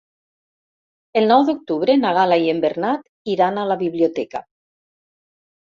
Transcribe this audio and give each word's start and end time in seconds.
El 1.21 1.27
nou 1.31 1.43
d'octubre 1.49 1.97
na 1.99 2.13
Gal·la 2.19 2.39
i 2.45 2.49
en 2.55 2.63
Bernat 2.65 3.05
iran 3.35 3.61
a 3.61 3.67
la 3.73 3.81
biblioteca. 3.83 4.47